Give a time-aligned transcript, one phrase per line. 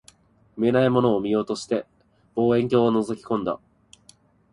[0.57, 1.85] 見えないものを見ようとして、
[2.33, 3.59] 望遠鏡を覗き込んだ